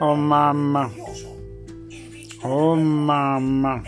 Oh 0.00 0.14
mamma. 0.14 0.88
Oh 2.42 2.76
mamma. 2.76 3.82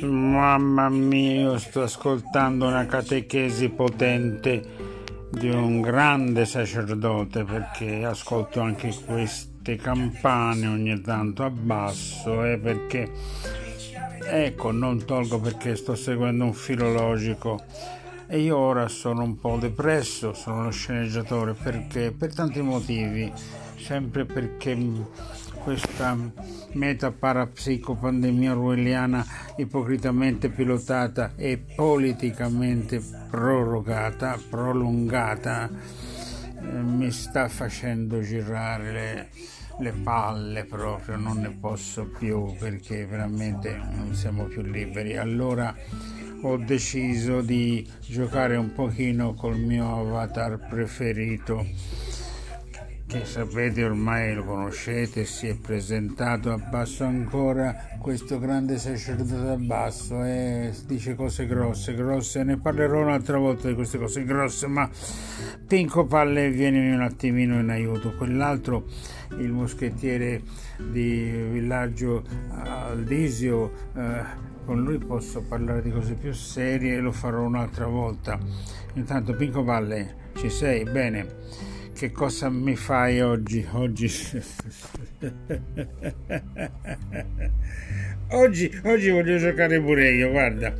Mamma 0.00 0.88
mia, 0.88 1.40
io 1.40 1.58
sto 1.58 1.82
ascoltando 1.82 2.66
una 2.66 2.86
catechesi 2.86 3.68
potente 3.68 4.62
di 5.30 5.48
un 5.48 5.80
grande 5.80 6.44
sacerdote 6.44 7.44
perché 7.44 8.04
ascolto 8.04 8.60
anche 8.60 8.92
queste 9.06 9.76
campane 9.76 10.66
ogni 10.66 11.00
tanto 11.02 11.44
a 11.44 11.50
basso 11.50 12.44
e 12.44 12.52
eh, 12.54 12.58
perché 12.58 13.12
ecco 14.24 14.72
non 14.72 15.04
tolgo 15.04 15.38
perché 15.38 15.76
sto 15.76 15.94
seguendo 15.94 16.44
un 16.44 16.52
filologico 16.52 17.62
e 18.26 18.38
io 18.38 18.56
ora 18.56 18.86
sono 18.86 19.24
un 19.24 19.38
po' 19.40 19.56
depresso, 19.56 20.32
sono 20.34 20.62
lo 20.62 20.70
sceneggiatore 20.70 21.52
perché 21.52 22.12
per 22.16 22.32
tanti 22.32 22.60
motivi, 22.60 23.30
sempre 23.80 24.24
perché 24.24 24.76
questa 25.62 26.16
meta 26.72 27.10
parapsicopandemia 27.10 28.52
orwelliana 28.52 29.24
ipocritamente 29.56 30.48
pilotata 30.48 31.32
e 31.36 31.58
politicamente 31.58 33.02
prorogata, 33.28 34.38
prolungata, 34.48 35.68
eh, 35.68 36.66
mi 36.66 37.10
sta 37.10 37.48
facendo 37.48 38.20
girare 38.20 38.92
le, 38.92 39.28
le 39.78 39.92
palle 39.92 40.64
proprio, 40.64 41.16
non 41.16 41.38
ne 41.38 41.50
posso 41.50 42.06
più 42.06 42.54
perché 42.58 43.06
veramente 43.06 43.74
non 43.94 44.14
siamo 44.14 44.44
più 44.44 44.62
liberi. 44.62 45.16
Allora 45.16 45.74
ho 46.42 46.56
deciso 46.56 47.42
di 47.42 47.86
giocare 48.06 48.56
un 48.56 48.72
pochino 48.72 49.34
col 49.34 49.58
mio 49.58 50.00
avatar 50.00 50.68
preferito 50.68 51.66
che 53.10 53.24
sapete 53.24 53.82
ormai 53.82 54.34
lo 54.34 54.44
conoscete, 54.44 55.24
si 55.24 55.48
è 55.48 55.56
presentato 55.56 56.52
a 56.52 56.58
basso 56.58 57.02
ancora 57.02 57.88
questo 57.98 58.38
grande 58.38 58.78
sacerdote 58.78 59.48
a 59.48 59.56
basso 59.56 60.22
e 60.22 60.72
dice 60.86 61.16
cose 61.16 61.44
grosse, 61.44 61.94
grosse, 61.94 62.44
ne 62.44 62.56
parlerò 62.56 63.00
un'altra 63.00 63.36
volta 63.36 63.66
di 63.66 63.74
queste 63.74 63.98
cose 63.98 64.22
grosse, 64.22 64.68
ma 64.68 64.88
Pinco 65.66 66.06
Palle 66.06 66.50
vieni 66.50 66.92
un 66.92 67.00
attimino 67.00 67.58
in 67.58 67.70
aiuto, 67.70 68.14
quell'altro, 68.14 68.84
il 69.38 69.50
moschettiere 69.50 70.42
di 70.76 71.48
villaggio 71.50 72.22
Aldisio, 72.50 73.72
eh, 73.96 74.22
con 74.64 74.84
lui 74.84 74.98
posso 74.98 75.42
parlare 75.42 75.82
di 75.82 75.90
cose 75.90 76.14
più 76.14 76.32
serie 76.32 76.94
e 76.94 77.00
lo 77.00 77.10
farò 77.10 77.42
un'altra 77.42 77.86
volta. 77.86 78.38
Intanto 78.94 79.34
Pinco 79.34 79.64
Palle, 79.64 80.14
ci 80.36 80.48
sei? 80.48 80.84
Bene 80.84 81.69
che 82.00 82.12
cosa 82.12 82.48
mi 82.48 82.76
fai 82.76 83.20
oggi? 83.20 83.62
Oggi, 83.72 84.10
oggi, 88.28 88.80
oggi 88.84 89.10
voglio 89.10 89.36
giocare 89.36 89.78
pure 89.82 90.10
io, 90.12 90.30
guarda, 90.30 90.74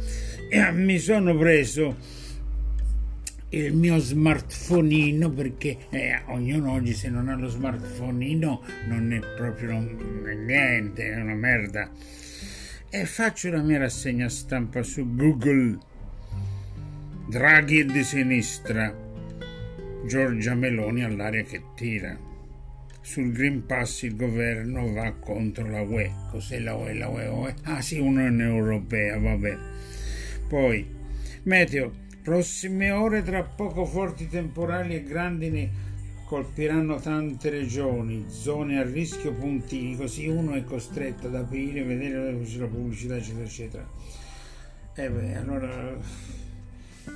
mi 0.73 0.99
sono 0.99 1.37
preso 1.37 1.95
il 3.51 3.75
mio 3.75 3.99
smartphoneino 3.99 5.31
perché 5.31 5.77
eh, 5.91 6.23
ognuno 6.29 6.73
oggi 6.73 6.95
se 6.95 7.11
non 7.11 7.29
ha 7.29 7.37
lo 7.37 7.49
smartphoneino 7.49 8.63
non 8.89 9.13
è 9.13 9.21
proprio 9.37 9.79
niente, 9.79 11.07
è 11.07 11.21
una 11.21 11.35
merda. 11.35 11.91
E 12.89 13.05
faccio 13.05 13.51
la 13.51 13.61
mia 13.61 13.77
rassegna 13.77 14.31
stampa 14.31 14.83
su 14.83 15.15
Google. 15.15 15.77
Draghi 17.29 17.85
di 17.85 18.03
sinistra 18.05 19.09
Giorgia 20.07 20.55
Meloni 20.55 21.05
all'aria 21.05 21.43
che 21.43 21.63
tira. 21.75 22.19
Sul 23.03 23.33
Green 23.33 23.67
Pass 23.67 24.03
il 24.03 24.17
governo 24.17 24.93
va 24.93 25.13
contro 25.13 25.69
la 25.69 25.83
UE. 25.83 26.13
Cos'è 26.31 26.59
la 26.59 26.75
UE? 26.75 26.95
La 26.95 27.09
UE? 27.09 27.27
UE? 27.27 27.55
Ah 27.65 27.81
sì, 27.81 27.99
Unione 27.99 28.45
Europea, 28.45 29.19
vabbè. 29.19 29.59
Poi, 30.49 30.87
meteo. 31.45 32.09
Prossime 32.23 32.91
ore 32.91 33.23
tra 33.23 33.43
poco 33.43 33.87
forti 33.87 34.29
temporali 34.29 34.95
e 34.95 35.03
grandini 35.03 35.71
colpiranno 36.31 37.01
tante 37.01 37.51
regioni, 37.51 38.27
zone 38.29 38.79
a 38.79 38.85
rischio 38.85 39.33
puntini, 39.33 39.97
così 39.97 40.29
uno 40.29 40.53
è 40.53 40.63
costretto 40.63 41.27
ad 41.27 41.35
aprire, 41.35 41.83
vedere 41.83 42.33
la 42.33 42.67
pubblicità, 42.67 43.17
eccetera, 43.17 43.45
eccetera. 43.45 43.89
E 44.95 45.05
eh 45.05 45.11
beh, 45.11 45.35
allora 45.35 45.99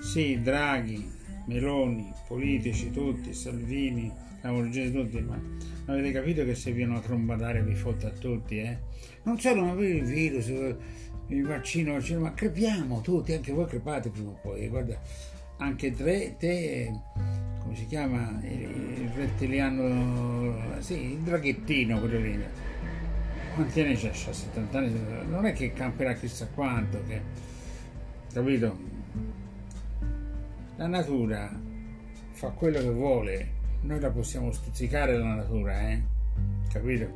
sì, 0.01 0.41
Draghi, 0.43 1.09
Meloni, 1.47 2.13
politici 2.27 2.91
tutti, 2.91 3.35
Salvini, 3.35 4.11
Lamorgese 4.41 4.93
tutti, 4.93 5.21
ma 5.21 5.39
avete 5.87 6.13
capito 6.13 6.45
che 6.45 6.55
se 6.55 6.73
viene 6.73 6.97
a 6.97 7.01
trombadare 7.01 7.63
vi 7.63 7.75
fotte 7.75 8.07
a 8.07 8.11
tutti, 8.11 8.59
eh? 8.59 8.79
Non 9.25 9.39
solo, 9.39 9.65
ma 9.65 9.73
per 9.73 9.85
il 9.85 10.05
virus, 10.05 10.49
il 11.29 11.47
vaccino, 11.47 11.97
il 11.97 12.19
ma 12.19 12.33
crepiamo 12.33 13.01
tutti, 13.01 13.33
anche 13.33 13.53
voi 13.53 13.67
crepate 13.67 14.11
prima 14.11 14.31
o 14.31 14.39
poi, 14.41 14.69
guarda, 14.69 14.99
anche 15.59 15.93
te, 15.93 16.37
te 16.39 16.93
come 17.61 17.77
si 17.77 17.87
chiama, 17.87 18.39
il, 18.43 18.61
il 19.01 19.09
rettiliano, 19.15 20.81
sì, 20.81 21.13
il 21.13 21.19
draghettino, 21.19 21.99
quello 21.99 22.19
lì, 22.19 22.39
quanti 23.55 23.81
anni 23.81 23.97
c'ha? 23.97 24.13
70 24.13 24.79
anni, 24.79 25.01
non 25.29 25.47
è 25.47 25.53
che 25.53 25.73
camperà 25.73 26.13
chissà 26.15 26.47
quanto, 26.49 27.03
che, 27.07 27.21
capito? 28.33 28.94
La 30.77 30.89
natura 30.89 31.57
fa 32.33 32.49
quello 32.51 32.81
che 32.81 32.91
vuole, 32.91 33.53
noi 33.83 34.01
la 34.01 34.11
possiamo 34.11 34.51
stuzzicare 34.51 35.17
la 35.17 35.35
natura, 35.35 35.89
eh? 35.89 36.03
Capito? 36.69 37.09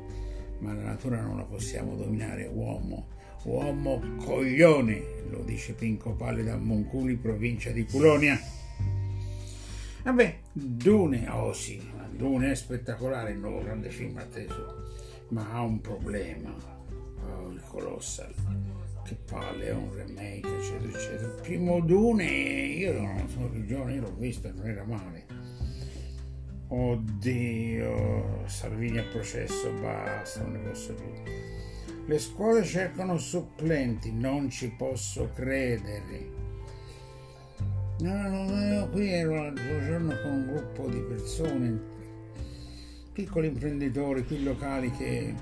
Ma 0.61 0.73
la 0.73 0.83
natura 0.83 1.21
non 1.21 1.39
la 1.39 1.43
possiamo 1.43 1.97
dominare, 1.97 2.47
uomo. 2.47 3.09
Uomo 3.43 4.01
coglione, 4.19 5.03
lo 5.31 5.43
dice 5.43 5.73
Pinco 5.73 6.13
Palle 6.13 6.45
da 6.45 6.57
Monculi, 6.57 7.17
provincia 7.17 7.71
di 7.71 7.85
Culonia. 7.85 8.39
Vabbè, 10.05 10.39
Dune, 10.53 11.29
oh 11.29 11.53
sì, 11.53 11.83
Dune 12.13 12.53
è 12.53 12.55
spettacolare, 12.55 13.33
il 13.33 13.39
nuovo 13.39 13.61
grande 13.61 13.91
film 13.91 14.17
atteso, 14.19 14.93
ma 15.31 15.51
ha 15.51 15.63
un 15.63 15.81
problema, 15.81 16.55
oh, 17.27 17.51
il 17.51 17.63
Colossal 17.67 18.33
che 19.09 19.15
palle, 19.15 19.69
è 19.69 19.73
un 19.73 19.95
remake, 19.95 20.57
eccetera, 20.59 20.99
eccetera. 20.99 21.29
Il 21.29 21.41
primo 21.41 21.81
Dune, 21.81 22.25
io 22.25 22.93
non 22.93 23.29
sono 23.29 23.49
più 23.49 23.65
giovane, 23.65 23.95
io 23.95 24.03
l'ho 24.03 24.15
visto, 24.19 24.53
non 24.55 24.69
era 24.69 24.85
male. 24.85 25.25
Oddio, 26.69 28.43
Salvini 28.47 28.99
a 28.99 29.05
processo, 29.05 29.73
basta, 29.81 30.43
non 30.43 30.53
ne 30.53 30.59
posso 30.59 30.93
più. 30.93 31.07
Le 32.07 32.19
scuole 32.19 32.63
cercano 32.65 33.17
supplenti, 33.17 34.13
non 34.13 34.51
ci 34.51 34.71
posso 34.77 35.31
credere. 35.35 36.37
No, 38.01 38.29
no, 38.29 38.45
no, 38.51 38.89
qui 38.91 39.09
ero 39.09 39.35
l'altro 39.35 39.85
giorno 39.85 40.15
con 40.23 40.31
un 40.31 40.47
gruppo 40.47 40.87
di 40.89 41.01
persone, 41.01 41.81
piccoli 43.13 43.49
imprenditori 43.49 44.25
qui 44.25 44.43
locali 44.43 44.91
che 44.93 45.35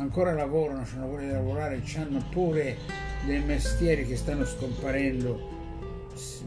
ancora 0.00 0.32
lavorano, 0.32 0.84
hanno 0.92 1.06
voglia 1.06 1.26
di 1.26 1.32
lavorare, 1.32 1.82
hanno 1.96 2.24
pure 2.30 2.76
dei 3.26 3.42
mestieri 3.44 4.06
che 4.06 4.16
stanno 4.16 4.44
scomparendo. 4.44 5.58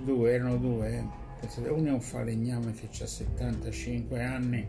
Due, 0.03 0.31
erano 0.31 0.57
due, 0.57 0.97
eh. 0.97 1.69
uno 1.69 1.87
è 1.87 1.91
un 1.91 2.01
falegname 2.01 2.73
che 2.73 2.89
ha 3.01 3.07
75 3.07 4.21
anni 4.21 4.67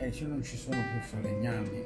e 0.00 0.12
cioè 0.12 0.28
non 0.28 0.42
ci 0.42 0.56
sono 0.56 0.76
più 0.76 1.00
falegnami. 1.00 1.84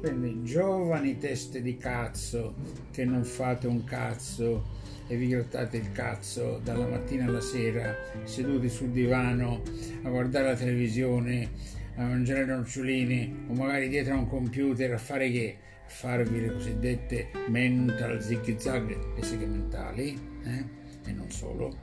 Quindi 0.00 0.42
giovani 0.44 1.18
teste 1.18 1.60
di 1.60 1.76
cazzo 1.76 2.54
che 2.90 3.04
non 3.04 3.24
fate 3.24 3.66
un 3.66 3.84
cazzo 3.84 4.74
e 5.08 5.16
vi 5.16 5.28
grattate 5.28 5.76
il 5.76 5.92
cazzo 5.92 6.60
dalla 6.64 6.86
mattina 6.86 7.26
alla 7.26 7.40
sera 7.40 7.94
seduti 8.24 8.68
sul 8.68 8.88
divano 8.88 9.62
a 10.02 10.08
guardare 10.08 10.48
la 10.48 10.56
televisione 10.56 11.50
a 11.96 12.02
mangiare 12.02 12.44
nocciolini 12.44 13.46
o 13.48 13.54
magari 13.54 13.88
dietro 13.88 14.14
a 14.14 14.18
un 14.18 14.28
computer 14.28 14.92
a 14.92 14.98
fare 14.98 15.30
che? 15.30 15.56
A 15.86 15.88
farvi 15.88 16.40
le 16.40 16.52
cosiddette 16.52 17.30
mental 17.48 18.20
zig 18.20 18.56
zag, 18.58 19.14
le 19.16 19.22
seghe 19.22 19.46
mentali, 19.46 20.18
eh? 20.44 20.64
e 21.08 21.12
non 21.12 21.30
solo. 21.30 21.74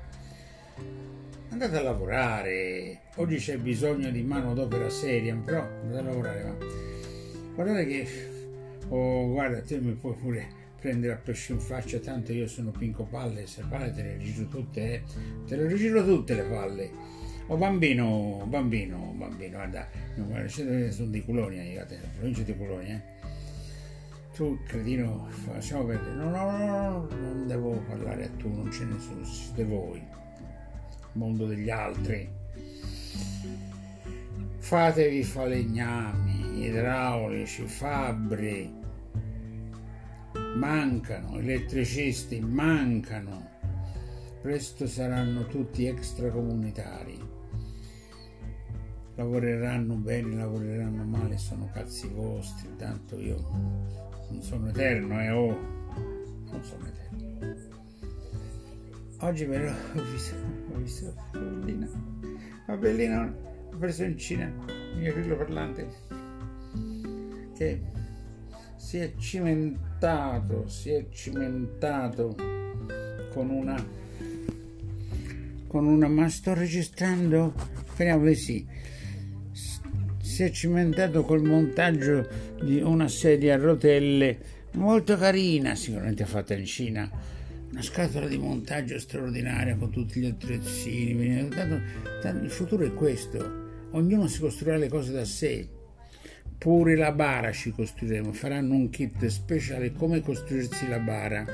Andate 1.49 1.77
a 1.77 1.81
lavorare, 1.81 3.01
oggi 3.15 3.37
c'è 3.37 3.57
bisogno 3.57 4.09
di 4.11 4.21
mano 4.23 4.53
d'opera 4.53 4.89
seria, 4.89 5.35
però 5.35 5.61
andate 5.61 5.99
a 5.99 6.01
lavorare. 6.01 6.43
Ma 6.43 6.55
guardate 7.55 7.85
che, 7.85 8.07
oh 8.89 9.29
guarda, 9.29 9.61
te 9.61 9.79
mi 9.79 9.93
puoi 9.93 10.15
pure 10.15 10.61
prendere 10.79 11.13
a 11.13 11.17
pesce 11.17 11.53
in 11.53 11.59
faccia, 11.59 11.97
tanto 11.99 12.33
io 12.33 12.47
sono 12.47 12.71
pinco 12.71 13.05
palle, 13.05 13.47
se 13.47 13.63
palle 13.69 13.91
te 13.93 14.03
le 14.03 14.17
rigiro 14.17 14.47
tutte, 14.47 14.93
eh? 14.93 15.03
te 15.47 15.55
le 15.55 15.67
rigiro 15.67 16.03
tutte 16.03 16.35
le 16.35 16.43
palle 16.43 17.21
Oh 17.47 17.57
bambino, 17.57 18.45
bambino, 18.47 19.13
bambino, 19.17 19.57
guarda, 19.57 19.87
sono 20.89 21.09
di 21.09 21.25
Colonia, 21.25 21.61
io, 21.61 21.79
la 21.79 21.85
provincia 22.15 22.41
di 22.41 22.57
Colonia. 22.57 22.95
Eh. 22.95 23.01
Tu, 24.33 24.57
cretino, 24.65 25.27
facciamo 25.29 25.85
vedere. 25.85 26.13
No, 26.13 26.29
no, 26.29 26.57
no, 26.57 27.07
non 27.09 27.45
devo 27.45 27.83
parlare 27.87 28.25
a 28.25 28.29
tu, 28.37 28.47
non 28.47 28.71
ce 28.71 28.85
ne 28.85 28.97
sono, 28.97 29.25
siete 29.25 29.65
voi. 29.65 30.01
Mondo 31.13 31.45
degli 31.45 31.69
altri. 31.69 32.27
Fatevi 34.57 35.23
falegnami, 35.23 36.65
idraulici, 36.65 37.67
fabbri, 37.67 38.73
mancano, 40.55 41.37
elettricisti 41.37 42.39
mancano, 42.39 43.49
presto 44.41 44.87
saranno 44.87 45.45
tutti 45.47 45.85
extracomunitari. 45.85 47.32
Lavoreranno 49.15 49.95
bene, 49.95 50.35
lavoreranno 50.35 51.03
male, 51.03 51.37
sono 51.37 51.69
cazzi 51.71 52.07
vostri, 52.07 52.69
tanto 52.77 53.19
io 53.19 53.37
non 54.29 54.41
sono 54.41 54.69
eterno, 54.69 55.21
eh 55.21 55.29
oh, 55.29 55.57
non 56.49 56.63
sono 56.63 56.87
eterno. 56.87 57.55
Oggi 59.19 59.45
però 59.45 59.71
ho 59.71 60.03
visto, 60.11 60.35
ho 60.73 60.77
visto 60.77 61.13
bellina, 61.31 61.87
la 62.65 62.75
bellina 62.75 63.35
ho 63.71 63.77
preso 63.77 64.03
in 64.03 64.17
Cina, 64.17 64.45
il 64.45 64.99
mio 64.99 65.13
grillo 65.13 65.37
parlante, 65.37 65.87
che 67.55 67.81
si 68.77 68.97
è 68.97 69.13
cimentato, 69.15 70.67
si 70.67 70.89
è 70.89 71.07
cimentato 71.09 72.35
con 73.31 73.49
una 73.49 74.01
con 75.67 75.87
una 75.87 76.07
ma 76.07 76.29
sto 76.29 76.53
registrando 76.53 77.51
speriamo 77.93 78.25
di 78.25 78.35
sì 78.35 78.67
si 80.33 80.41
è 80.41 80.49
cimentato 80.49 81.21
col 81.23 81.43
montaggio 81.43 82.27
di 82.59 82.81
una 82.81 83.07
sedia 83.07 83.53
a 83.53 83.57
rotelle 83.57 84.39
molto 84.71 85.15
carina 85.15 85.75
sicuramente 85.75 86.25
fatta 86.25 86.55
in 86.55 86.65
Cina 86.65 87.07
una 87.69 87.83
scatola 87.83 88.27
di 88.27 88.39
montaggio 88.39 88.97
straordinaria 88.97 89.75
con 89.75 89.91
tutti 89.91 90.19
gli 90.19 90.25
attrezzini 90.25 91.11
il 91.11 92.49
futuro 92.49 92.83
è 92.83 92.91
questo 92.95 93.89
ognuno 93.91 94.25
si 94.25 94.39
costruirà 94.39 94.77
le 94.77 94.89
cose 94.89 95.11
da 95.11 95.23
sé 95.23 95.69
Pure 96.57 96.95
la 96.95 97.11
bara 97.11 97.51
ci 97.51 97.71
costruiremo, 97.71 98.31
faranno 98.31 98.75
un 98.75 98.89
kit 98.89 99.25
speciale 99.25 99.91
come 99.91 100.21
costruirsi 100.21 100.87
la 100.87 100.99
bara. 100.99 101.45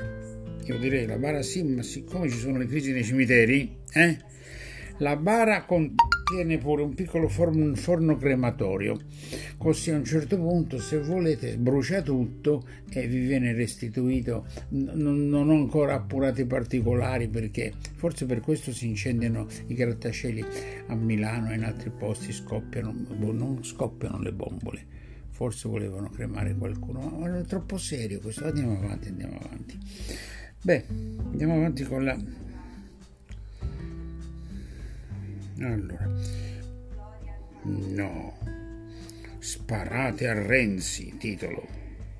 Io 0.66 0.78
direi 0.78 1.04
la 1.04 1.18
bara 1.18 1.42
sì, 1.42 1.64
ma 1.64 1.82
siccome 1.82 2.28
ci 2.28 2.38
sono 2.38 2.58
le 2.58 2.66
crisi 2.66 2.92
nei 2.92 3.02
cimiteri, 3.02 3.76
eh? 3.92 4.18
La 4.98 5.16
bara 5.16 5.64
contiene 6.30 6.58
pure 6.58 6.82
un 6.82 6.94
piccolo 6.94 7.28
forno, 7.28 8.16
crematorio, 8.16 8.96
così 9.58 9.90
a 9.90 9.96
un 9.96 10.04
certo 10.04 10.36
punto 10.36 10.78
se 10.78 11.00
volete 11.00 11.56
brucia 11.56 12.02
tutto 12.02 12.64
e 12.88 13.08
vi 13.08 13.26
viene 13.26 13.52
restituito. 13.52 14.46
Non, 14.68 15.32
ho 15.32 15.52
ancora 15.52 15.94
appurato 15.94 16.40
i 16.40 16.46
particolari 16.46 17.26
perché 17.26 17.72
forse 17.96 18.26
per 18.26 18.40
questo 18.40 18.72
si 18.72 18.86
incendiano 18.86 19.48
i 19.66 19.74
grattacieli 19.74 20.44
a 20.86 20.94
Milano 20.94 21.50
e 21.50 21.56
in 21.56 21.64
altri 21.64 21.90
posti 21.90 22.32
scoppiano, 22.32 22.92
boh, 22.92 23.32
non 23.32 23.64
scoppiano 23.64 24.20
le 24.20 24.32
bombole 24.32 24.98
forse 25.40 25.70
volevano 25.70 26.10
cremare 26.10 26.54
qualcuno, 26.54 27.00
ma 27.00 27.26
era 27.26 27.40
troppo 27.44 27.78
serio 27.78 28.20
questo. 28.20 28.44
Andiamo 28.44 28.76
avanti, 28.76 29.08
andiamo 29.08 29.38
avanti. 29.42 29.78
Beh, 30.62 30.84
andiamo 31.30 31.54
avanti 31.54 31.82
con 31.84 32.04
la... 32.04 32.14
Allora, 35.62 36.10
no, 37.64 38.38
sparate 39.38 40.26
a 40.26 40.32
Renzi, 40.32 41.16
titolo, 41.18 41.66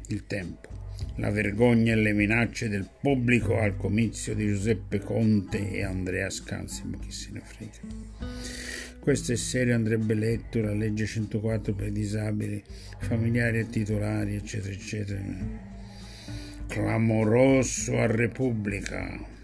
il 0.08 0.26
tempo. 0.26 0.68
La 1.16 1.30
vergogna 1.30 1.92
e 1.92 1.96
le 1.96 2.12
minacce 2.12 2.68
del 2.68 2.88
pubblico 3.00 3.58
al 3.58 3.76
comizio 3.76 4.34
di 4.34 4.46
Giuseppe 4.46 4.98
Conte 4.98 5.70
e 5.70 5.82
Andrea 5.82 6.28
Scanzi, 6.28 6.82
ma 6.84 6.98
chi 6.98 7.10
se 7.10 7.30
ne 7.32 7.40
frega. 7.40 8.28
Questo 9.00 9.32
è 9.32 9.36
serio, 9.36 9.74
andrebbe 9.74 10.12
letto 10.12 10.60
la 10.60 10.74
legge 10.74 11.06
104 11.06 11.72
per 11.72 11.86
i 11.86 11.92
disabili, 11.92 12.62
familiari 12.98 13.60
e 13.60 13.70
titolari, 13.70 14.34
eccetera, 14.34 14.74
eccetera. 14.74 15.22
Clamoroso 16.66 17.98
a 17.98 18.06
Repubblica. 18.06 19.38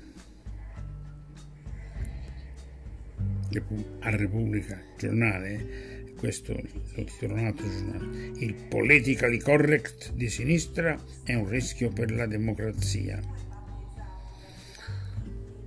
A 4.00 4.11
Repubblica, 4.11 4.81
giornale, 4.97 6.14
questo 6.17 6.55
lo 6.94 7.05
titolo 7.05 7.35
un 7.35 7.47
altro 7.47 7.69
giornale. 7.69 8.32
Il 8.38 8.55
politically 8.69 9.38
correct 9.38 10.12
di 10.12 10.29
sinistra 10.29 10.99
è 11.25 11.35
un 11.35 11.49
rischio 11.49 11.91
per 11.91 12.11
la 12.11 12.26
democrazia. 12.26 13.20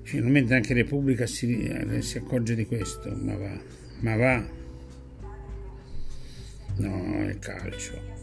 Finalmente 0.04 0.56
anche 0.56 0.74
Repubblica 0.74 1.28
si, 1.28 1.72
si 2.00 2.18
accorge 2.18 2.56
di 2.56 2.66
questo, 2.66 3.16
ma 3.16 3.36
va. 3.36 3.62
Ma 4.00 4.16
va. 4.16 4.48
No, 6.78 7.24
il 7.24 7.38
calcio. 7.38 8.19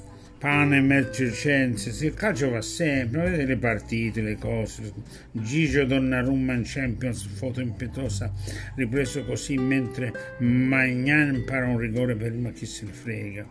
Pane 0.46 0.98
e 0.98 1.12
circense, 1.12 2.06
il 2.06 2.14
calcio 2.14 2.50
va 2.50 2.62
sempre, 2.62 3.30
vedete 3.30 3.46
le 3.46 3.56
partite, 3.56 4.20
le 4.20 4.36
cose. 4.36 4.92
Gigio 5.32 5.84
Donnarumma 5.84 6.52
in 6.52 6.62
Champions, 6.64 7.26
foto 7.26 7.60
impetuosa, 7.60 8.32
ripreso 8.76 9.24
così 9.24 9.56
mentre 9.56 10.36
Magnan 10.38 11.34
impara 11.34 11.66
un 11.66 11.78
rigore 11.78 12.14
per 12.14 12.32
ma 12.34 12.52
chi 12.52 12.64
se 12.64 12.84
ne 12.84 12.92
frega. 12.92 13.46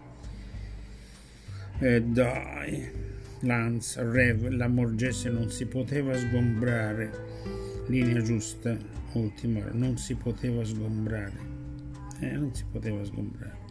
E 1.79 2.01
dai, 2.01 2.89
Lanz, 3.41 3.97
Rev, 3.97 4.47
la 4.47 4.69
Morgese 4.69 5.29
non 5.29 5.51
si 5.51 5.65
poteva 5.65 6.15
sgombrare. 6.15 7.11
Linea 7.87 8.21
giusta, 8.21 8.73
ultima, 9.15 9.65
non 9.73 9.97
si 9.97 10.15
poteva 10.15 10.63
sgombrare 10.63 11.55
eh, 12.21 12.31
non 12.31 12.53
si 12.53 12.63
poteva 12.71 13.03
sgombrare. 13.03 13.64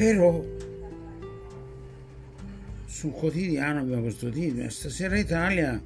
Però 0.00 0.42
sul 2.86 3.12
quotidiano 3.12 3.80
abbiamo 3.80 4.00
questo 4.00 4.30
titolo, 4.30 4.70
stasera 4.70 5.18
Italia, 5.18 5.78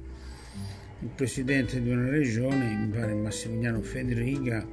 il 0.99 1.09
presidente 1.13 1.81
di 1.81 1.89
una 1.89 2.07
regione, 2.07 2.75
mi 2.75 2.97
pare 2.97 3.13
Massimiliano 3.13 3.81
Federica, 3.81 4.65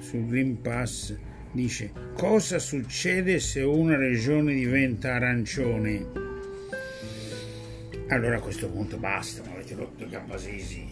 sul 0.00 0.26
Green 0.26 0.60
Pass, 0.60 1.14
dice 1.52 1.92
cosa 2.14 2.58
succede 2.58 3.38
se 3.38 3.60
una 3.62 3.96
regione 3.96 4.54
diventa 4.54 5.14
arancione? 5.14 6.06
Allora 8.08 8.38
a 8.38 8.40
questo 8.40 8.68
punto 8.68 8.96
basta, 8.96 9.44
ma 9.44 9.52
avete 9.52 9.76
rotto 9.76 10.02
i 10.02 10.08
gambasisi 10.08 10.84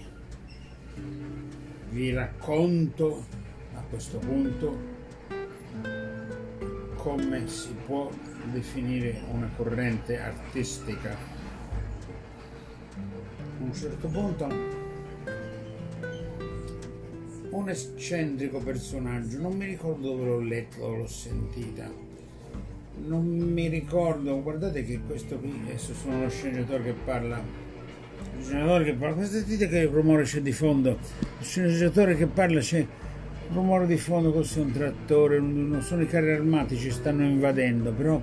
vi 1.91 2.13
racconto 2.13 3.27
a 3.75 3.81
questo 3.91 4.19
punto 4.19 4.92
come 7.03 7.49
si 7.49 7.75
può 7.85 8.09
definire 8.53 9.23
una 9.33 9.51
corrente 9.57 10.21
artistica. 10.21 11.11
A 13.01 13.65
un 13.65 13.75
certo 13.75 14.07
punto 14.07 14.81
un 17.51 17.69
eccentrico 17.69 18.61
personaggio, 18.61 19.41
non 19.41 19.57
mi 19.57 19.67
ricordo 19.67 20.11
dove 20.11 20.25
l'ho 20.25 20.41
letto 20.41 20.85
o 20.85 20.97
l'ho 20.97 21.07
sentita, 21.09 21.91
non 23.05 23.27
mi 23.27 23.67
ricordo, 23.69 24.41
guardate 24.41 24.85
che 24.85 25.01
questo 25.05 25.39
qui, 25.39 25.61
adesso 25.65 25.93
sono 25.93 26.23
lo 26.23 26.31
sceneggiatore 26.31 26.85
che 26.85 26.93
parla 27.05 27.43
il 28.39 28.45
sceneggiatore 28.45 28.85
che 28.85 28.95
parla, 28.95 29.25
sentite 29.27 29.69
che 29.69 29.85
rumore 29.85 30.23
c'è 30.23 30.41
di 30.41 30.53
fondo, 30.53 30.99
il 31.39 31.45
sceneggiatore 31.45 32.17
che 32.17 32.27
parla 32.27 32.61
c'è 32.61 32.87
rumore 33.53 33.87
di 33.87 33.97
fondo, 33.97 34.33
è 34.33 34.59
un 34.59 34.73
trattore, 34.73 35.41
non 35.41 35.81
sono 35.83 36.03
i 36.03 36.07
carri 36.07 36.33
armati, 36.33 36.77
ci 36.77 36.91
stanno 36.91 37.25
invadendo, 37.25 37.93
però 37.93 38.21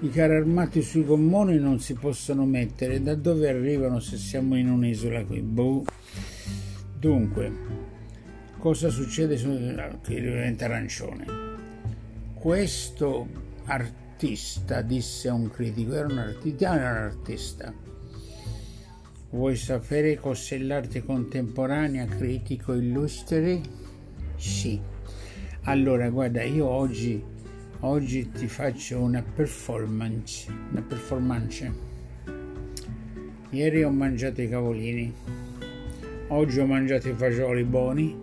i 0.00 0.10
carri 0.10 0.36
armati 0.36 0.82
sui 0.82 1.04
gommoni 1.04 1.58
non 1.58 1.80
si 1.80 1.94
possono 1.94 2.44
mettere, 2.44 3.02
da 3.02 3.14
dove 3.14 3.48
arrivano 3.48 4.00
se 4.00 4.16
siamo 4.16 4.56
in 4.56 4.68
un'isola 4.68 5.24
qui? 5.24 5.40
Boh. 5.40 5.84
Dunque, 6.98 7.52
cosa 8.58 8.88
succede 8.88 9.36
che 9.36 10.20
diventa 10.20 10.64
arancione? 10.66 11.24
Questo 12.34 13.26
artista 13.64 14.82
disse 14.82 15.28
a 15.28 15.34
un 15.34 15.50
critico, 15.50 15.94
era 15.94 16.06
un 16.06 16.18
artista, 16.18 16.74
era 16.74 16.90
un 16.90 16.96
artista 16.96 17.74
Vuoi 19.30 19.56
sapere 19.56 20.16
cos'è 20.16 20.56
l'arte 20.56 21.04
contemporanea 21.04 22.06
critico 22.06 22.72
illustre? 22.72 23.60
Sì. 24.36 24.80
Allora, 25.62 26.08
guarda, 26.10 26.42
io 26.42 26.66
oggi, 26.66 27.22
oggi 27.80 28.30
ti 28.30 28.46
faccio 28.46 29.00
una 29.00 29.22
performance, 29.22 30.52
una 30.70 30.82
performance. 30.82 31.72
Ieri 33.50 33.82
ho 33.82 33.90
mangiato 33.90 34.42
i 34.42 34.48
cavolini, 34.48 35.12
oggi 36.28 36.60
ho 36.60 36.66
mangiato 36.66 37.08
i 37.08 37.14
fagioli 37.14 37.64
buoni, 37.64 38.16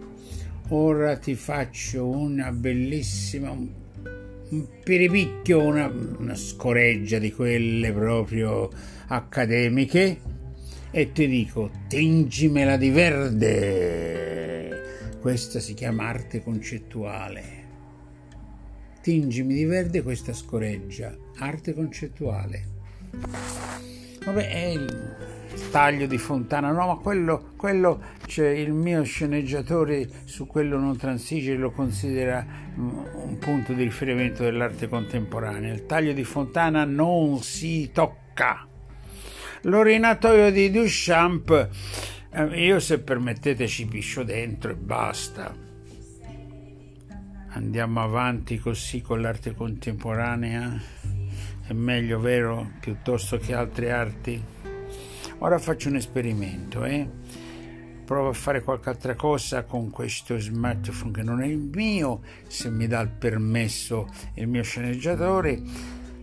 ora 0.69 1.17
ti 1.17 1.35
faccio 1.35 2.07
una 2.07 2.51
bellissima, 2.51 3.49
un 3.51 4.67
piripicchio, 4.83 5.61
una, 5.61 5.91
una 6.17 6.35
scoreggia 6.35 7.17
di 7.17 7.31
quelle 7.31 7.91
proprio 7.91 8.69
accademiche 9.07 10.19
e 10.91 11.11
ti 11.11 11.27
dico 11.27 11.71
tingimela 11.87 12.77
di 12.77 12.89
verde. 12.91 14.32
Questa 15.23 15.61
si 15.61 15.73
chiama 15.73 16.09
arte 16.09 16.43
concettuale. 16.43 17.43
tingimi 18.99 19.53
di 19.53 19.63
verde 19.63 20.01
questa 20.01 20.33
scoreggia, 20.33 21.15
arte 21.37 21.73
concettuale. 21.73 22.65
Vabbè, 24.25 24.49
è 24.49 24.65
il 24.65 25.69
taglio 25.71 26.07
di 26.07 26.17
Fontana, 26.17 26.71
no, 26.71 26.87
ma 26.87 26.95
quello, 26.97 27.53
quello 27.55 28.01
cioè, 28.25 28.49
il 28.49 28.73
mio 28.73 29.03
sceneggiatore 29.03 30.09
su 30.25 30.45
quello 30.45 30.77
non 30.77 30.97
transige 30.97 31.55
lo 31.55 31.71
considera 31.71 32.45
un 32.75 33.37
punto 33.39 33.71
di 33.71 33.83
riferimento 33.83 34.43
dell'arte 34.43 34.89
contemporanea. 34.89 35.73
Il 35.73 35.85
taglio 35.85 36.11
di 36.11 36.25
Fontana 36.25 36.83
non 36.83 37.41
si 37.41 37.91
tocca. 37.93 38.67
L'orinatoio 39.61 40.51
di 40.51 40.69
Duchamp, 40.69 41.69
io 42.53 42.79
se 42.79 42.99
permettete 42.99 43.67
ci 43.67 43.85
piscio 43.85 44.23
dentro 44.23 44.71
e 44.71 44.75
basta. 44.75 45.55
Andiamo 47.49 48.01
avanti 48.01 48.57
così 48.57 49.01
con 49.01 49.21
l'arte 49.21 49.53
contemporanea? 49.53 50.81
È 51.65 51.73
meglio, 51.73 52.19
vero, 52.19 52.71
piuttosto 52.79 53.37
che 53.37 53.53
altre 53.53 53.91
arti? 53.91 54.43
Ora 55.39 55.59
faccio 55.59 55.89
un 55.89 55.97
esperimento, 55.97 56.83
eh? 56.83 57.07
provo 58.03 58.29
a 58.29 58.33
fare 58.33 58.61
qualche 58.61 58.89
altra 58.89 59.15
cosa 59.15 59.63
con 59.63 59.89
questo 59.89 60.37
smartphone 60.37 61.11
che 61.11 61.23
non 61.23 61.41
è 61.41 61.47
il 61.47 61.69
mio, 61.73 62.21
se 62.47 62.69
mi 62.69 62.87
dà 62.87 62.99
il 62.99 63.09
permesso 63.09 64.07
il 64.35 64.47
mio 64.47 64.63
sceneggiatore. 64.63 65.61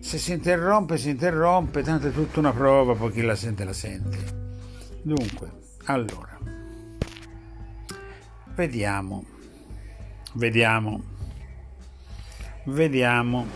Se 0.00 0.19
si 0.19 0.33
interrompe, 0.33 0.99
si 0.99 1.11
interrompe, 1.11 1.83
tanto 1.83 2.09
è 2.09 2.12
tutta 2.12 2.38
una 2.40 2.52
prova, 2.52 2.95
poi 2.95 3.12
chi 3.12 3.23
la 3.23 3.35
sente 3.35 3.64
la 3.64 3.73
sente. 3.73 4.19
Dunque, 5.02 5.60
allora, 5.90 6.38
vediamo, 8.54 9.25
vediamo, 10.35 11.02
vediamo. 12.66 13.47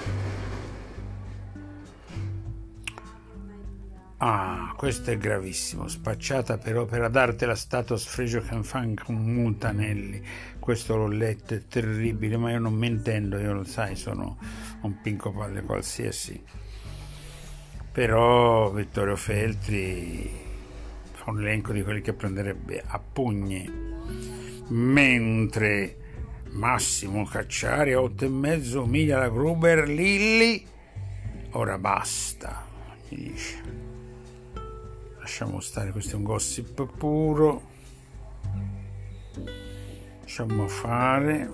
Ah, 4.17 4.73
questo 4.77 5.11
è 5.11 5.19
gravissimo. 5.19 5.87
Spacciata 5.87 6.59
per 6.59 6.79
opera 6.79 7.09
d'arte 7.09 7.47
la 7.47 7.55
statua 7.55 7.97
sfregio 7.97 8.41
Canfan 8.41 8.95
con 8.95 9.15
Mutanelli. 9.17 10.21
Questo 10.59 10.97
l'ho 10.97 11.09
letto, 11.09 11.55
è 11.55 11.67
terribile, 11.67 12.37
ma 12.37 12.51
io 12.51 12.59
non 12.59 12.75
mi 12.75 12.89
intendo, 12.89 13.39
io 13.39 13.53
lo 13.53 13.65
sai, 13.65 13.95
sono 13.95 14.39
un 14.81 15.01
pinco 15.03 15.31
palle 15.31 15.63
qualsiasi. 15.63 16.43
Però 17.93 18.73
Vittorio 18.73 19.15
Feltri 19.15 20.44
un 21.31 21.41
elenco 21.41 21.73
di 21.73 21.83
quelli 21.83 22.01
che 22.01 22.13
prenderebbe 22.13 22.83
a 22.87 22.99
pugni. 22.99 23.71
Mentre 24.69 25.97
Massimo 26.51 27.25
Cacciari 27.25 27.93
a 27.93 28.01
otto 28.01 28.25
e 28.25 28.29
mezzo 28.29 28.87
miglia 28.87 29.19
la 29.19 29.29
Gruber 29.29 29.89
Lilli, 29.89 30.65
ora 31.53 31.79
basta, 31.79 32.65
mi 33.09 33.17
dice. 33.17 33.83
Lasciamo 35.19 35.61
stare 35.61 35.91
questo 35.91 36.13
è 36.13 36.17
un 36.17 36.25
gossip 36.25 36.87
puro. 36.97 37.63
Lasciamo 40.21 40.69
fare. 40.69 41.51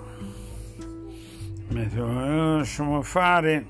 Lasciamo 1.69 3.01
fare. 3.01 3.65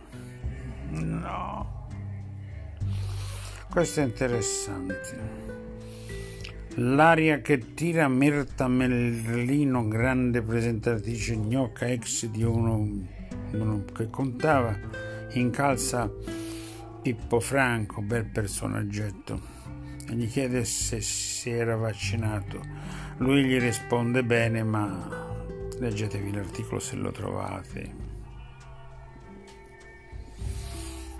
No. 0.89 1.88
Questo 3.70 4.01
è 4.01 4.03
interessante 4.03 5.50
L'aria 6.75 7.41
che 7.41 7.73
tira 7.73 8.07
Mirta 8.07 8.69
Merlino, 8.69 9.89
grande 9.89 10.41
presentatrice 10.41 11.35
gnocca 11.35 11.85
ex 11.87 12.27
di 12.27 12.43
uno, 12.43 13.07
uno 13.51 13.83
che 13.93 14.09
contava, 14.09 14.73
incalza 15.33 16.09
Pippo 17.01 17.41
Franco, 17.41 18.01
bel 18.01 18.25
personaggetto 18.25 19.59
e 20.09 20.13
gli 20.13 20.29
chiede 20.29 20.63
se 20.63 21.01
si 21.01 21.49
era 21.49 21.75
vaccinato. 21.75 22.61
Lui 23.17 23.43
gli 23.43 23.59
risponde 23.59 24.23
bene, 24.23 24.63
ma 24.63 25.35
leggetevi 25.77 26.31
l'articolo 26.33 26.79
se 26.79 26.95
lo 26.95 27.11
trovate. 27.11 27.95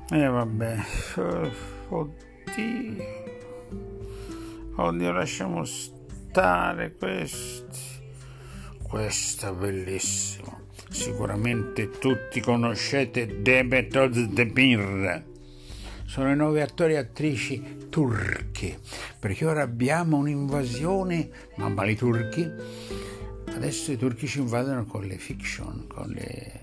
E 0.10 0.26
vabbè, 0.26 0.78
oddio, 1.90 3.31
oddio, 4.84 5.12
lasciamo 5.12 5.64
stare 5.64 6.96
questi. 6.96 7.80
Questo 8.82 9.50
è 9.50 9.54
bellissimo. 9.54 10.60
Sicuramente 10.90 11.90
tutti 11.90 12.42
conoscete 12.42 13.42
Demet 13.42 13.96
Özdemir 13.96 15.30
sono 16.12 16.30
i 16.30 16.36
nuovi 16.36 16.60
attori 16.60 16.96
e 16.96 16.98
attrici 16.98 17.88
turche, 17.90 18.80
perché 19.18 19.46
ora 19.46 19.62
abbiamo 19.62 20.18
un'invasione, 20.18 21.30
mamma 21.56 21.86
i 21.86 21.96
turchi, 21.96 22.46
adesso 23.48 23.94
i 23.94 23.98
turchi 23.98 24.28
ci 24.28 24.40
invadono 24.40 24.86
con 24.86 25.06
le 25.06 25.18
fiction, 25.18 25.88
con 25.88 26.10
le 26.10 26.60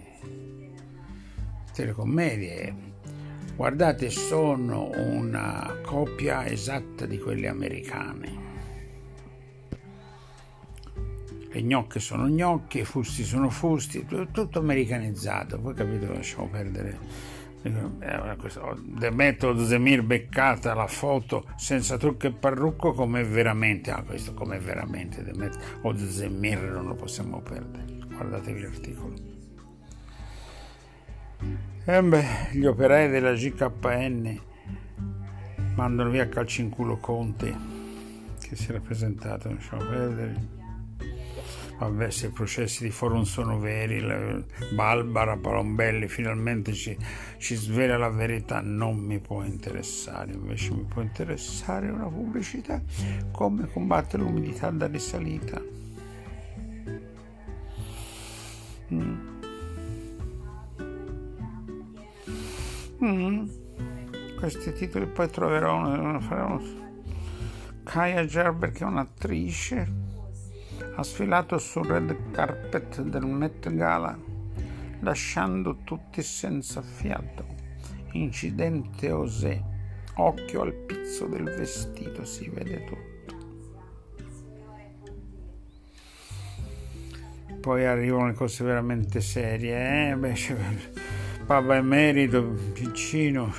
telecommedie. 1.72 2.87
Guardate, 3.58 4.08
sono 4.10 4.88
una 4.94 5.80
copia 5.82 6.46
esatta 6.46 7.06
di 7.06 7.18
quelle 7.18 7.48
americane. 7.48 8.38
Le 11.50 11.62
gnocche 11.62 11.98
sono 11.98 12.28
gnocche, 12.28 12.78
i 12.78 12.84
fusti 12.84 13.24
sono 13.24 13.50
fusti, 13.50 14.06
tutto 14.06 14.60
americanizzato, 14.60 15.58
poi 15.58 15.74
capito, 15.74 16.12
lasciamo 16.12 16.46
perdere. 16.46 16.98
The 17.60 19.10
Method 19.10 19.64
Zemir 19.64 20.04
beccata 20.04 20.72
la 20.74 20.86
foto 20.86 21.44
senza 21.56 21.96
trucco 21.96 22.28
e 22.28 22.32
parrucco 22.32 22.92
come 22.92 23.24
veramente? 23.24 23.90
Ah 23.90 24.04
questo 24.04 24.34
come 24.34 24.60
veramente 24.60 25.24
The 25.24 25.34
Method 25.34 26.06
Zemir 26.06 26.60
non 26.60 26.86
lo 26.86 26.94
possiamo 26.94 27.40
perdere. 27.40 28.06
Guardatevi 28.06 28.60
l'articolo 28.60 29.14
eh 31.90 32.02
beh, 32.02 32.48
gli 32.52 32.66
operai 32.66 33.08
della 33.08 33.32
GKN 33.32 34.40
mandano 35.74 36.10
via 36.10 36.24
a 36.24 36.26
calci 36.26 36.60
in 36.60 36.68
culo 36.68 36.98
Conte 36.98 37.56
che 38.38 38.56
si 38.56 38.68
era 38.68 38.78
presentato 38.78 39.50
lasciamo 39.50 39.86
perdere 39.86 40.34
vabbè 41.78 42.10
se 42.10 42.26
i 42.26 42.30
processi 42.30 42.84
di 42.84 42.90
forum 42.90 43.22
sono 43.22 43.58
veri, 43.58 44.00
la, 44.00 44.38
Barbara 44.74 45.38
Palombelli 45.38 46.08
finalmente 46.08 46.74
ci, 46.74 46.94
ci, 47.38 47.54
svela 47.54 47.96
la 47.96 48.10
verità, 48.10 48.60
non 48.60 48.98
mi 48.98 49.18
può 49.20 49.42
interessare, 49.44 50.32
invece 50.32 50.72
mi 50.72 50.82
può 50.82 51.00
interessare 51.00 51.88
una 51.88 52.08
pubblicità, 52.08 52.82
come 53.30 53.66
combattere 53.70 54.24
l'umidità 54.24 54.70
da 54.70 54.88
risalita. 54.88 55.62
Mm. 58.92 59.37
Mm. 63.04 63.48
Questi 64.38 64.72
titoli 64.72 65.06
poi 65.06 65.28
troverò 65.28 65.76
uno, 65.76 66.20
farò 66.20 66.60
Kaya 67.82 68.24
Gerber 68.24 68.70
che 68.70 68.84
è 68.84 68.86
un'attrice 68.86 70.08
ha 70.98 71.02
sfilato 71.04 71.58
sul 71.58 71.86
red 71.86 72.32
carpet 72.32 73.02
del 73.02 73.24
Met 73.24 73.72
Gala, 73.72 74.18
lasciando 75.00 75.78
tutti 75.84 76.22
senza 76.22 76.82
fiato. 76.82 77.46
Incidente 78.12 79.12
Osè. 79.12 79.62
Occhio 80.16 80.62
al 80.62 80.72
pizzo 80.72 81.26
del 81.26 81.44
vestito, 81.44 82.24
si 82.24 82.48
vede 82.48 82.84
tutto. 82.84 83.36
Poi 87.60 87.86
arrivano 87.86 88.26
le 88.26 88.34
cose 88.34 88.64
veramente 88.64 89.20
serie, 89.20 90.10
eh? 90.10 90.16
Beh, 90.16 90.34
Papa 91.48 91.76
Emerito, 91.76 92.42
piccino, 92.74 93.50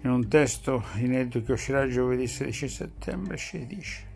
in 0.00 0.08
un 0.08 0.26
testo 0.26 0.82
inedito 0.94 1.42
che 1.42 1.52
uscirà 1.52 1.86
giovedì 1.86 2.26
16 2.26 2.66
settembre, 2.66 3.36
ci 3.36 3.66
dice 3.66 4.06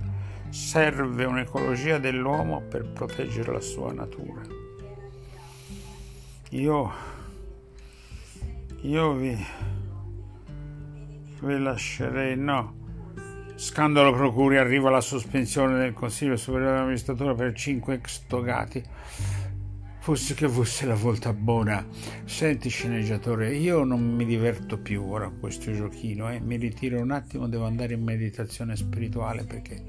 serve 0.49 1.27
un'ecologia 1.27 1.99
dell'uomo 1.99 2.63
per 2.63 2.91
proteggere 2.91 3.53
la 3.53 3.61
sua 3.61 3.93
natura. 3.93 4.41
Io, 6.49 6.93
io 8.81 9.13
vi, 9.13 9.47
vi 11.41 11.59
lascerei, 11.59 12.39
no. 12.39 12.75
Scandalo 13.57 14.15
procuri, 14.15 14.57
arriva 14.57 14.89
la 14.89 15.03
sospensione 15.03 15.79
del 15.79 15.93
Consiglio 15.93 16.39
Superiore 16.39 16.73
dell'Amministratura 16.73 17.35
per 17.35 17.53
cinque 17.53 17.97
ex 17.97 18.25
togati. 18.27 18.83
Forse 20.09 20.33
che 20.33 20.49
fosse 20.49 20.87
la 20.87 20.95
volta 20.95 21.35
buona. 21.35 21.87
Senti 22.25 22.71
sceneggiatore, 22.71 23.55
io 23.55 23.85
non 23.85 24.01
mi 24.01 24.25
diverto 24.25 24.79
più 24.79 25.03
ora 25.03 25.27
a 25.27 25.31
questo 25.31 25.71
giochino, 25.71 26.33
eh. 26.33 26.41
mi 26.41 26.57
ritiro 26.57 26.99
un 26.99 27.11
attimo, 27.11 27.47
devo 27.47 27.67
andare 27.67 27.93
in 27.93 28.05
meditazione 28.05 28.75
spirituale 28.75 29.45
perché 29.45 29.85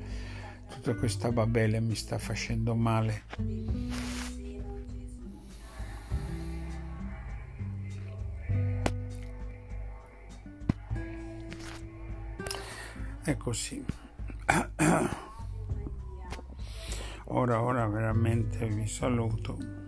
tutta 0.70 0.94
questa 0.96 1.32
babele 1.32 1.80
mi 1.80 1.96
sta 1.96 2.18
facendo 2.18 2.76
male. 2.76 3.24
Ecco, 13.24 13.24
È 13.24 13.38
così. 13.38 13.86
Ora, 17.32 17.62
ora 17.62 17.88
veramente 17.88 18.68
vi 18.68 18.86
saluto. 18.86 19.79